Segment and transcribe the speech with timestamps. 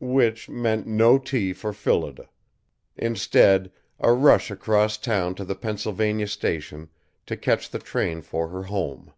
[0.00, 2.28] Which meant no tea for Phillida;
[2.96, 6.88] instead, a rush across town to the Pennsylvania station
[7.26, 9.12] to catch the train for her home.